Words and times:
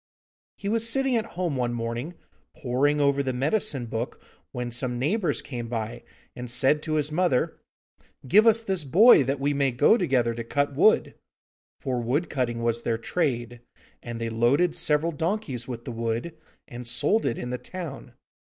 He 0.57 0.67
was 0.67 0.89
sitting 0.89 1.15
at 1.15 1.27
home 1.37 1.55
one 1.55 1.73
morning 1.75 2.15
poring 2.57 2.99
over 2.99 3.21
the 3.21 3.33
medicine 3.33 3.85
book, 3.85 4.19
when 4.51 4.71
some 4.71 4.97
neighbours 4.97 5.43
came 5.43 5.67
by 5.67 6.01
and 6.35 6.49
said 6.49 6.81
to 6.81 6.93
his 6.95 7.11
mother: 7.11 7.61
'Give 8.27 8.47
us 8.47 8.63
this 8.63 8.83
boy, 8.83 9.23
that 9.25 9.39
we 9.39 9.53
may 9.53 9.69
go 9.69 9.97
together 9.97 10.33
to 10.33 10.43
cut 10.43 10.73
wood.' 10.73 11.13
For 11.79 12.01
wood 12.01 12.31
cutting 12.31 12.63
was 12.63 12.81
their 12.81 12.97
trade, 12.97 13.61
and 14.01 14.19
they 14.19 14.29
loaded 14.31 14.73
several 14.73 15.11
donkeys 15.11 15.67
with 15.67 15.85
the 15.85 15.91
wood, 15.91 16.35
and 16.67 16.87
sold 16.87 17.23
it 17.23 17.37
in 17.37 17.51
the 17.51 17.59
town. 17.59 18.13